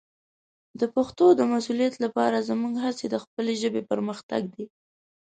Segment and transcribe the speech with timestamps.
[0.79, 4.65] د پښتو د مسوولیت لپاره زموږ هڅې د خپلې ژبې پرمختګ دی.